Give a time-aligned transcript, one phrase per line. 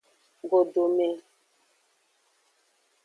[0.49, 1.09] Godome.